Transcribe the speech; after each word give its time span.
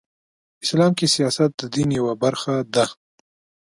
اسلام 0.63 0.91
کې 0.97 1.05
سیاست 1.15 1.49
د 1.59 1.61
دین 1.75 1.89
یوه 1.99 2.13
برخه 2.23 2.55
ده. 2.73 2.85